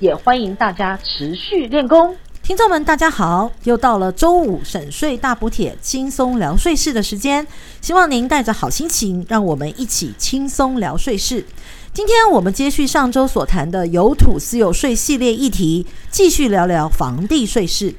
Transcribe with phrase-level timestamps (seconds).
[0.00, 2.16] 也欢迎大家持续练功。
[2.42, 7.46] 听众们，大家好，又到了周五省税大补帖，轻松聊税事的时间。
[7.82, 11.44] 希望您带着好心情，让我们一起轻松聊税事。
[11.92, 17.94] 今天我们接续上周所谈的有土私有税系列议题，继续聊聊房地税事。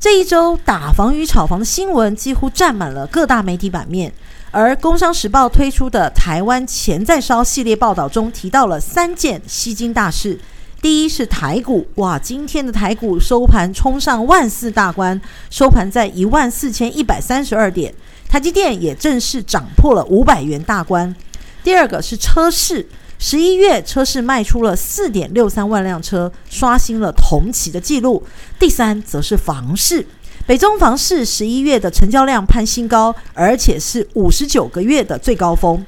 [0.00, 4.10] 这一周打房与炒房的新闻几乎占满了各大媒体版面。
[4.50, 10.38] 而《工商时报》推出的“台湾钱在烧”系列报道中提到了三件吸金大事。
[10.84, 15.18] 第一是台股，哇，今天的台股收盘冲上万四大关，
[15.48, 17.94] 收盘在一万四千一百三十二点，
[18.28, 21.16] 台积电也正式涨破了五百元大关。
[21.62, 22.86] 第二个是车市，
[23.18, 28.22] 十一月车市卖出了四点六三万辆车，刷新了同期的记录。
[28.58, 30.06] 第三则是房市。
[30.46, 35.82] 北中房市十一月的成交量攀新高，而且是五十九个月的最高峰。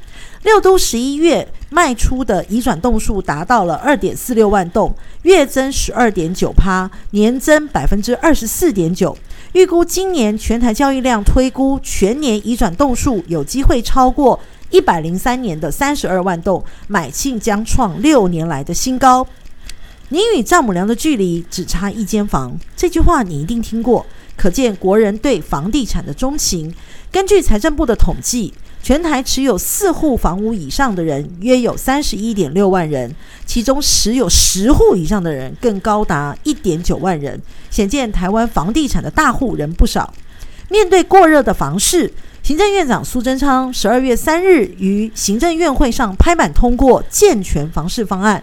[0.47, 9.19] 六都十一月卖出的移转栋数达到了二点四六万栋，月增十二点九趴，年增百分之二十四点九。
[9.55, 14.38] 预估今年全台交易量推估全年移转栋数有机会超过
[14.70, 19.27] 一百零三年的三十二万栋，买气将创六年来的新高。
[20.10, 24.06] 你与丈母娘的距离只差一间房，这句话你一定听过。
[24.36, 26.72] 可见国人对房地产的钟情。
[27.10, 28.53] 根据财政部的统计，
[28.86, 33.12] 全台持有四户房屋以上的人约有三十一点六万人，
[33.44, 37.42] 其中持有十户以上的人更高达一点九万人。
[37.69, 40.14] 显见台湾房地产的大户人不少。
[40.69, 42.14] 面对过热的房市，
[42.44, 48.41] 行政院长苏贞昌十二月三日于行政院会上拍板通过健全房市方案，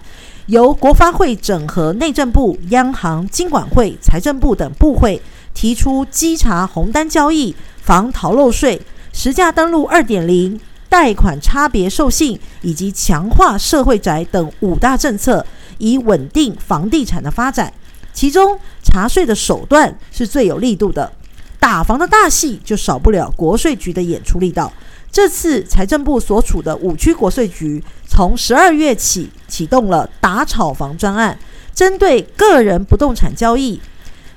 [0.48, 5.22] 由国发会整合内政部、央行、金管会、财政部等部会。
[5.54, 8.82] 提出稽查红单交易、防逃漏税、
[9.14, 10.60] 实价登录二点零、
[10.90, 15.46] 贷款差别授信以及强化社会宅等五大政策，
[15.78, 17.72] 以稳定房地产的发展。
[18.12, 21.12] 其中查税的手段是最有力度的，
[21.60, 24.74] 打房的大戏就少不了国税局的演出力道。
[25.12, 31.38] 这次财政部所处的五区国税局，从十二月起启动了打炒房专案，
[31.74, 33.80] 针对个人不动产交易。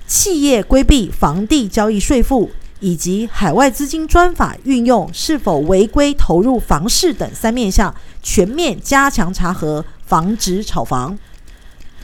[0.06, 2.50] 企业规避房地交易税负，
[2.80, 11.18] 以及海外资金专法运用是否违规投入房市等三面向，全面加强查核，防止炒房。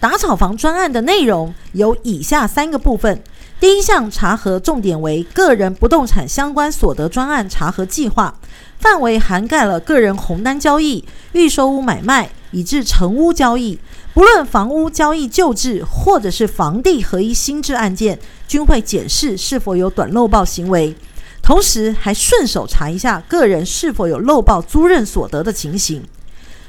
[0.00, 3.22] 打炒房专案的内容有以下三个部分：
[3.60, 8.34] 第一项查核重点为个人不动产相关所得专案查核计划，
[8.78, 13.78] 范围涵盖了个人红单交易、预售屋买卖，以至成屋交易。
[14.12, 18.18] 不论房屋交易旧制，或者是房地合一新制案件，
[18.52, 20.94] 均会检视是否有短漏报行为，
[21.40, 26.02] 同时还顺手查一下个人是否有漏报租赁所得的情形。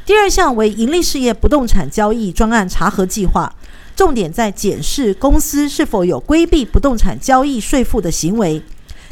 [0.06, 3.54] 第二项为营利事业不动产交易专案查核计划，
[3.98, 8.64] 重点在检视公司是否有规避不动产交易税负的行为，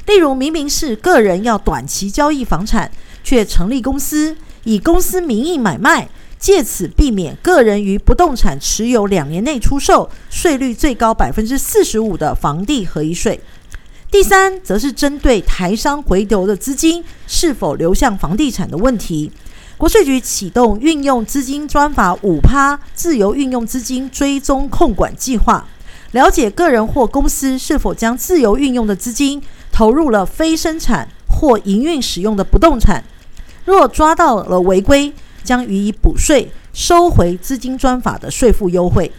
[0.05, 2.89] 例如明明是个人要短期交易房产，
[3.21, 6.07] 却成立公司，以公司名义买卖。
[6.41, 13.39] 借此避免个人于不动产持有两年内出售，税率最高百分之四十五的房地合一税。
[14.09, 19.31] 第三，则是针对台商回流的资金是否流向房地产的问题，
[19.77, 25.63] 国税局启动运用资金专法五趴自由运用资金追踪控管计划，
[26.13, 29.39] 了解个人或公司是否将自由运用的资金
[29.71, 33.03] 投入了非生产或营运使用的不动产，
[33.63, 35.13] 若抓到了违规。
[35.43, 39.11] 将予以补税，收回资金专法的税负优惠。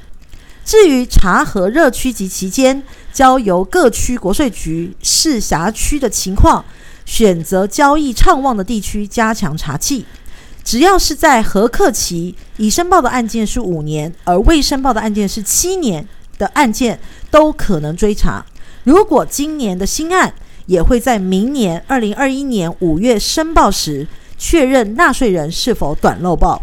[0.65, 2.83] 至于查核热区及期间，
[3.13, 6.65] 交由各区国税局视辖区的情况，
[7.05, 10.05] 选择交易畅旺的地区加强查缉。
[10.63, 16.07] 只要是在核课期已申报的案件是五年，而未申报的案件是七年
[16.39, 18.47] 的案件，都可能追查。
[18.85, 20.33] 如果今年的新案
[20.67, 24.07] 也会在明年二零二一年五月申报时。
[24.43, 26.61] 确认纳税人是否短漏报，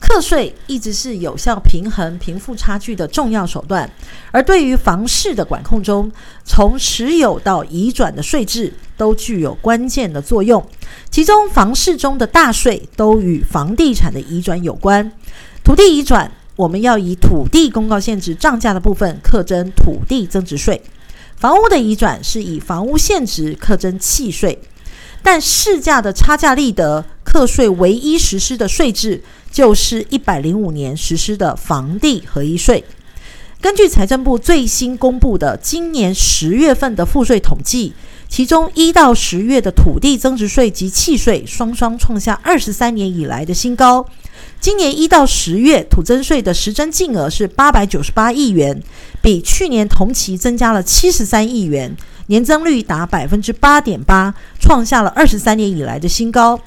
[0.00, 3.88] 课税一直是有效平衡贫富差距的重要手段。
[4.32, 6.10] 而对于房市的管控中，
[6.44, 10.60] 从持有到移转的税制都具有关键的作用。
[11.08, 15.12] 其中，房市中的大税都与房地产的移转有关，
[15.62, 20.76] 土地移转、我们要以土地公告现值涨价的部分课征土地增值税；
[21.36, 24.58] 房屋的移转是以房屋现值课征契税。
[25.22, 32.84] 但市价的差价利得课税唯一实施的税制，就是一百零五年实施的房地合一税。
[33.60, 37.92] 根据财政部最新公布的今年十月份的赋税统计，
[38.28, 44.06] 其中一到十月的土地增值税及契税双双创下二十三年以来的新高。
[44.60, 48.80] 今年一到十月，土增税的实征净额是八百九十八亿元，
[49.20, 51.96] 比去年同期增加了七十三亿元，
[52.28, 56.58] 年增率达百分之八点八，创下了二十三年以来的新高。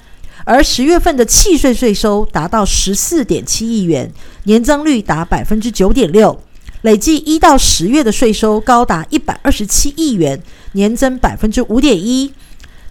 [0.44, 4.12] 而十月份的契税税收达到十四点七亿元，
[4.44, 6.42] 年增率达百分之九点六，
[6.80, 10.42] 累计一到十月的税收高达一百二十七亿元，
[10.72, 12.32] 年增百分之五点一。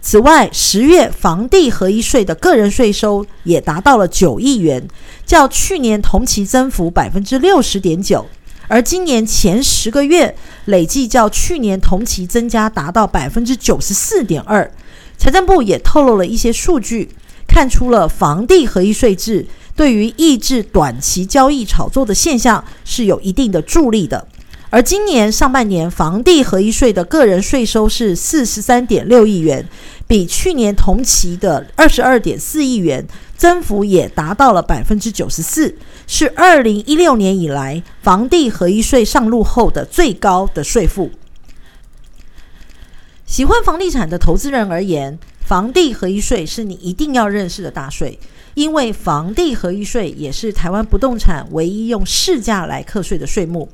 [0.00, 4.88] 此外，十月房地合一税的个人税收也达到了九亿元，
[5.26, 8.26] 较去年同期增幅百分之六十点九，
[8.68, 10.34] 而今年前十个月
[10.66, 14.70] 累计较去年同期增加达到百分之九十四点二。
[15.18, 17.10] 财政部也透露了一些数据，
[17.46, 24.26] 看出了房地合一税制对于抑制短期交易炒作的现象是有一定的助力的。
[24.72, 29.68] 而今年上半年房地合一税的个人税收是四十三点六亿元，
[30.06, 35.76] 比去年同期的二十二点四亿元增幅也达到了百分之九十四，
[36.06, 41.10] 是二零一六年以来房地合一税上路后的最高的税负。
[43.26, 48.18] 喜欢房地产的投资人而言，房地合一税是你一定要认识的大税，
[48.54, 53.68] 因为房地合一税也是台湾不动产唯一用市价来课税的税目。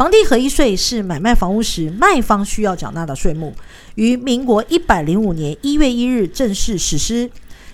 [0.00, 3.54] 房地合一税是买卖房屋时卖方需要缴纳的税目，
[3.96, 7.30] 于民国一百零五年一月一日正式实施。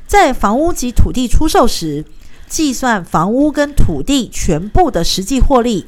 [0.08, 2.04] 在房屋及土地出售时，
[2.48, 5.86] 计算房屋跟土地全部的实际获利，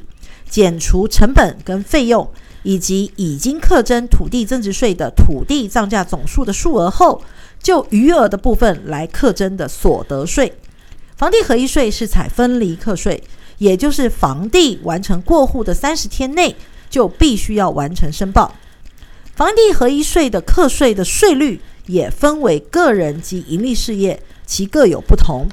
[0.49, 2.31] 减除成本跟费用，
[2.63, 7.21] 以及已经课征土地增值税的土地涨价总数的数额后，
[7.61, 10.53] 就余额的部分来课征的所得税。
[11.17, 13.21] 房地合一税是采分离课税。
[13.59, 16.55] 也就是房地完成过户的三十天内，
[16.89, 18.55] 就必须要完成申报。
[19.35, 25.47] 房地合一税的课税的税率也分为个人及营利事业，其各有不同。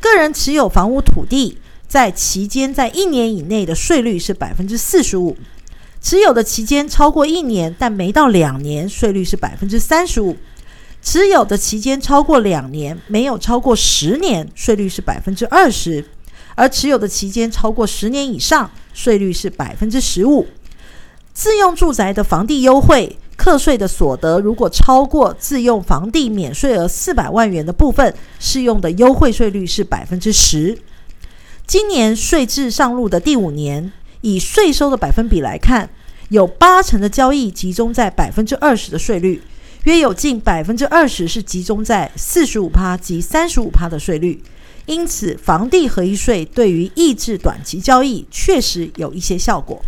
[0.00, 5.36] 个人持有房屋土地，在期间在一年以内的税率是百分之四十五；
[6.00, 10.36] 持有的期间超过一年但没到两年，税率是百分之三十五；
[11.02, 16.04] 持有的期间超过两年，没有超过十年，税率是百分之二十。
[16.60, 20.46] 而持有的期间超过十年以上，税率是百分之十五。
[21.32, 30.78] 自用住宅的房地优惠课税的所得，如果超过自用房地免税额四百万元的部分，适用的优惠税率是百分之十。
[31.66, 33.90] 今年税制上路的第五年，
[34.20, 35.88] 以税收的百分比来看，
[36.28, 39.40] 有八成的交易集中在百分之二十的税率，
[39.84, 44.42] 约有近百分之二十是集中在四十五趴及三十五趴的税率。
[44.86, 49.80] 因此，房地合一税对于抑制短期交易确实有一些效果。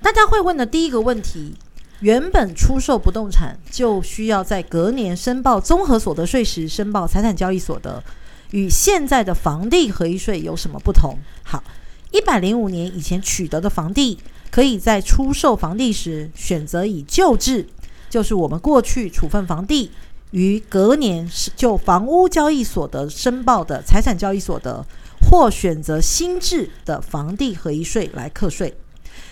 [0.00, 1.54] 大家会问的第一个问题：
[2.00, 8.04] 原本出售不动产就需要在隔年申报综合所得税时申报财产交易所得，
[8.52, 11.18] 与现在的房地合一税有什么不同？
[11.42, 11.64] 好，
[12.12, 14.18] 一百零五年以前取得的房地，
[14.50, 17.66] 可以在出售房地时选择以旧制，
[18.08, 19.90] 就是我们过去处分房地。
[20.36, 24.84] 于隔年是就房屋交易所得申报的财产交易所得，
[25.30, 28.76] 或选择新制的房地合一税来课税。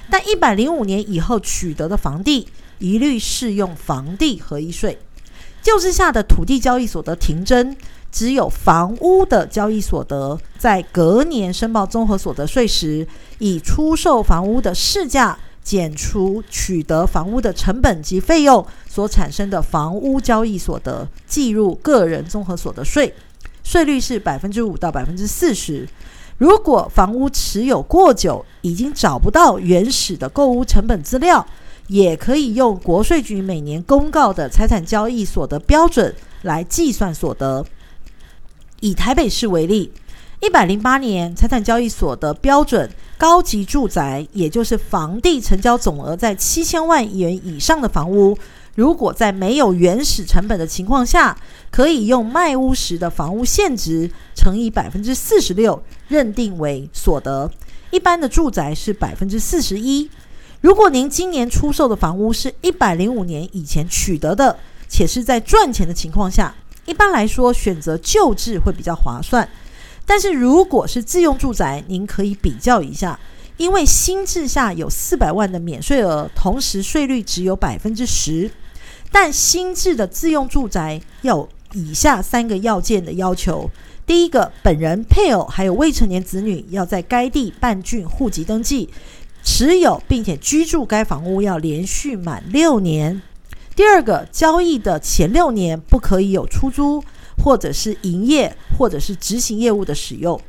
[0.09, 4.99] 但一百零五年以后取得的房地，一律适用房地合一税。
[5.61, 7.77] 旧制下的土地交易所得停征，
[8.11, 13.07] 只有房屋的交易所得，在隔年申报综合所得税时，
[13.39, 15.39] 以出售房屋的市价。
[15.65, 23.15] 减除取得房屋的成本及费用所产生的房屋交易所得，计入个人综合所得税，
[23.65, 25.89] 税率是百分之五到百分之四十。
[26.37, 31.47] 如果房屋持有过久，已经找不到原始的购屋成本资料，
[31.89, 37.65] 也可以用国税局每年公告的财产交易所得标准来计算所得。
[38.81, 39.91] 以台北市为例。
[40.45, 48.37] 一百零八年财产交易所的标准，高级住宅，也就是房地成交总额在七千万元以上的房屋，
[48.75, 51.35] 如果在没有原始成本的情况下，
[51.71, 57.51] 可以用卖屋时的房屋现值乘以百分之四十六，认定为所得。
[57.91, 60.11] 一般的住宅是百分之四十一。
[60.61, 64.59] 如果您今年出售的房屋是一百零五年以前取得的，
[64.89, 69.49] 且是在赚钱的情况下，一般来说选择旧制会比较划算。
[70.07, 73.19] 但是如果是自用住宅，您可以比较一下，
[73.57, 78.51] 因为新制下有四百万的免税额，同时税率只有百分之十，
[79.11, 83.71] 但新制的自用住宅要有以下三个要件的要求：
[84.07, 88.91] 第一个，本人、配偶还有未成年子女要在该地办竣户籍登记，
[89.43, 93.21] 持有并且居住该房屋要连续满六年；
[93.75, 97.03] 第二个，交易的前六年不可以有出租。
[97.43, 100.41] 或者是营业，或者是执行业务的使用。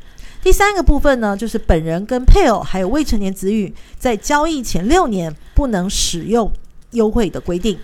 [0.42, 6.52] 第三个部分呢，就是本人跟配偶还有未成年子女在交易前六年不能使用
[6.92, 7.80] 优惠的规定。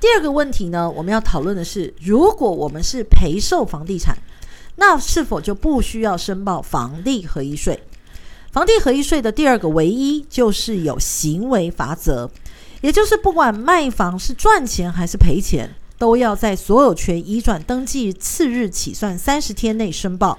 [0.00, 4.16] 第二个问题呢，我们要讨论的是，如果我们是赔售房地产，
[4.76, 7.82] 那是否就不需要申报房地合一税？
[8.52, 12.30] 房地合一税的第二个唯一就是有行为法则，
[12.80, 15.74] 也就是不管卖房是赚钱还是赔钱。
[15.98, 20.38] 都要在所有权移转登记次日起算三十天内申报，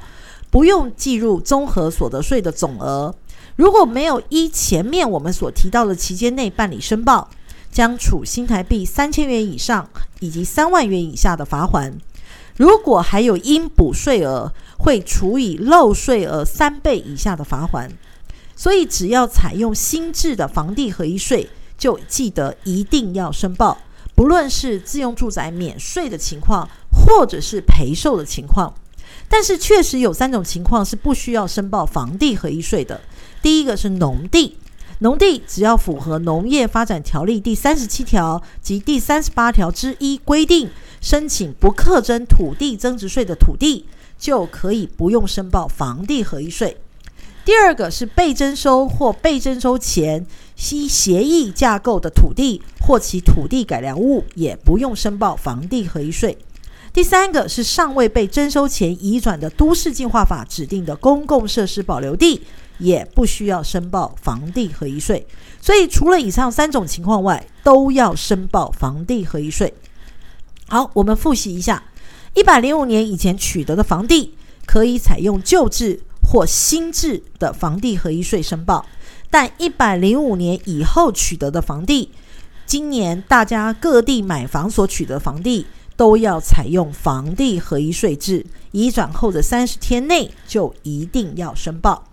[0.49, 3.13] 不用计入综合所得税的总额。
[3.55, 7.29] 如果没有依前面我们所提到的期间内办理申报，
[7.71, 11.93] 将处新台币三千元以上以及三万元以下的罚锾。
[12.55, 17.89] 如果还有应补税额，会处以漏税额三倍以下的罚锾。
[18.55, 21.47] 所以，只要采用新制的房地合一税，
[21.77, 23.77] 就记得一定要申报。
[24.17, 28.73] 不论是自用住宅免税的情况，或者是赔售的情况，
[29.29, 32.99] 但是确实有三种情况是不需要申报房地合一税的。
[33.43, 34.57] 第一个是农地，
[35.01, 43.85] 农地只要符合农业发展条例第三十七条及第三十八条之一规定，申请不课征土地增值税的土地，
[44.17, 46.75] 就可以不用申报房地合一税。
[47.47, 50.27] 第二个是被征收或被征收前
[50.69, 56.37] 依协议架构的土地或其土地改良物，也不用申报房地合一税。
[56.91, 62.41] 第三个是尚未被征收前移转的都市计划法指定的公共设施保留地，
[62.79, 65.25] 也不需要申报房地合一税。
[65.61, 69.73] 所以除了以上三种情况外，都要申报房地合一税。
[70.67, 71.85] 好，我们复习一下：
[72.33, 74.35] 一百零五年以前取得的房地，
[74.65, 76.01] 可以采用旧制。
[76.29, 78.85] 或新制的房地合一税申报，
[79.29, 82.11] 但一百零五年以后取得的房地，
[82.65, 85.65] 今年大家各地买房所取得房地
[85.95, 92.03] 都要采用房地合一税制，移转后的三十天内就一定要申报。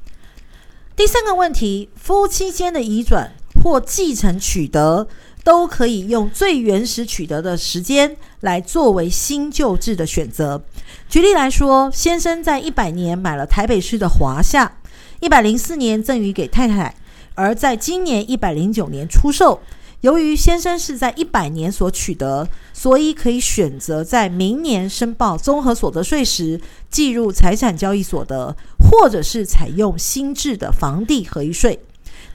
[0.94, 5.08] 第三个问题，夫妻间的移转或继承取得，
[5.42, 10.62] 都可以用最原始取得的时间来作为新旧制的选择。
[11.08, 14.78] 举例来说，先生在一百年买了台北市的华夏，
[15.20, 16.94] 一百零四年赠予给太太，
[17.34, 19.60] 而在今年一百零九年出售。
[20.00, 26.60] 由于先生是在一百年所取得，所以可以选择在明年申报综合所得税时
[26.90, 31.80] 计入财产交易所得，或者是采用新制的房地合一税。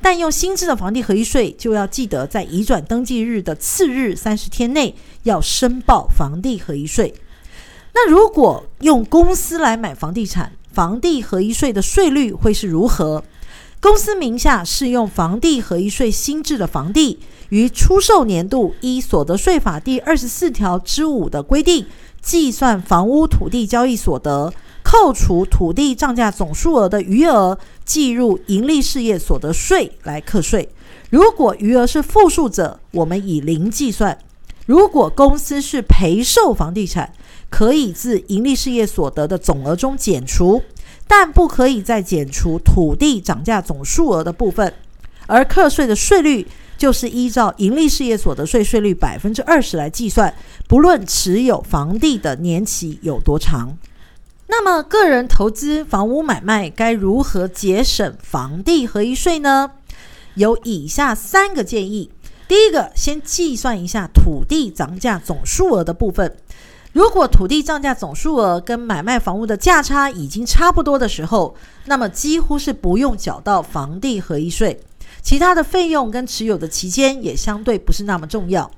[0.02, 7.14] 但用新制的房地合一税，就要记得在移转登记日的次日三十天内要申报房地合一税。
[7.94, 13.24] 那如果用公司来买房地产，房地合一税的税率会是如何？
[13.82, 17.20] 公司名下适用房地合一税新制的房地，
[17.50, 21.86] 于出售年度依所得税法第二十四条之五的规定，
[22.22, 24.54] 计算房屋土地交易所得。
[24.82, 30.68] 扣除土地涨价总数额的余额，计入营利事业所得税来课税。
[31.12, 34.18] 如果余额是负数者，我们以零计算。
[34.66, 37.14] 如果公司是赔售房地产，
[37.50, 40.62] 可以自盈利事业所得的总额中减除，
[41.08, 44.74] 但不可以再减除土地涨价总数额的部分。
[45.28, 50.34] 而课税的税率就是依照盈利事业所得税税率百分之二十来计算，
[50.68, 53.78] 不论持有房地的年期有多长。
[54.48, 59.72] 那么，个人投资房屋买卖该如何节省房地合一税呢？
[60.34, 62.10] 有以下三个建议。
[62.48, 66.36] 第一个，先计算一下土地涨价总数额的部分。
[67.00, 74.78] 如果土地涨价总数额跟买卖房屋的价差已经差不多的时候，那么几乎是不用缴到房地合一税。
[75.22, 78.70] 其他的费用跟持有的期间也相对不是那么重要。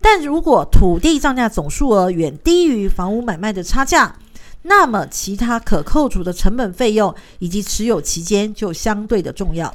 [0.00, 4.16] 但如果土地涨价总数额远低于房屋买卖的差价，
[4.62, 9.72] 那么，其他可扣除的成本费用以及持有期间就相对的重要。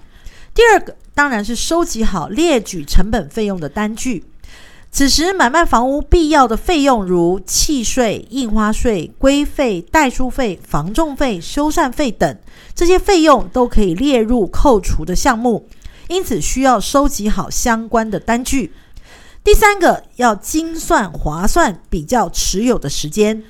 [0.54, 4.26] 第二个，当然是收集好列举成本费用的单据。
[4.96, 12.38] 此时买卖房屋必要的费用，如契税、印花税、规费、代书费、房仲费、修缮费等，
[12.74, 15.68] 这些费用都可以列入扣除的项目。
[16.08, 18.72] 因此，需要收集好相关的单据。
[19.44, 23.44] 第三个，要精算划算比较持有的时间。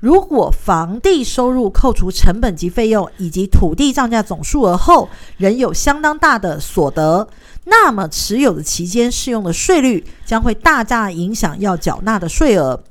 [0.00, 7.28] 如果房地收入扣除成本及费用以及土地涨价总数额后，仍有相当大的所得，
[7.64, 12.82] 那么持有的期间适用的税率将会大大影响要缴纳的税额。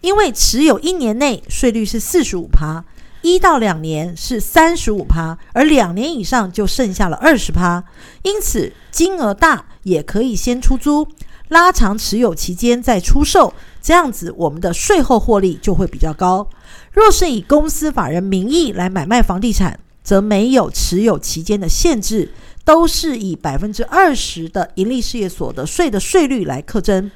[0.00, 2.84] 因为持有一年内税率是四十五趴，
[3.22, 7.82] 一到两年是三十五趴，而两年以上就剩下了二十趴。
[8.22, 11.08] 因此，金额大也可以先出租，
[11.48, 16.48] 拉长持有期间再出售，这样子我们的税后获利就会比较高。
[16.92, 22.30] 若是以公司法人名义来买卖房地产，则没有持有期间的限制，
[22.64, 27.10] 都是以百分之二十的盈利事业所得税的税率来课征。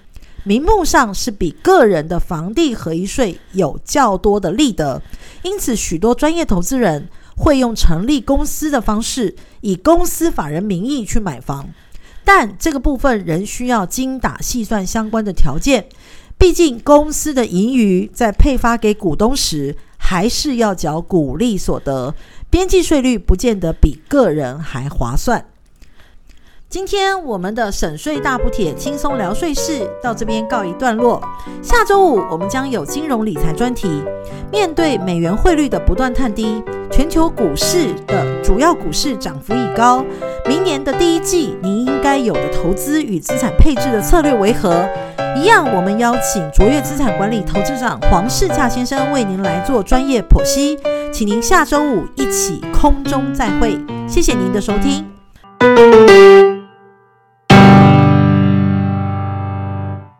[0.44, 5.02] 名目上是比个人的房地合一税有较多的利得，
[5.42, 11.68] 因此许多专业投资人会用成立公司的方式，以公司法人名义去买房。
[12.24, 15.86] 但这个部分仍需要精打细算相关的条件，
[16.38, 22.14] 毕竟公司的盈余在配发给股东时，还是要缴股利所得，
[22.50, 25.44] 边际税率不见得比个人还划算。
[26.70, 31.18] 今天我们的省税大补帖轻松聊税事到这边告一段落。
[31.62, 34.02] 下周五我们将有金融理财专题。
[34.52, 40.04] 面对美元汇率的不断探低，全球股市的主要股市涨幅已高，
[40.46, 44.86] 明年的第一季您应该有的投资与资产配置的策略为何？
[45.38, 50.78] 一样，我们邀请卓越资产管理投资长黄世洽先生为您来做专业剖析，
[51.10, 53.80] 请您下周五一起空中再会。
[54.06, 55.06] 谢谢您的收听。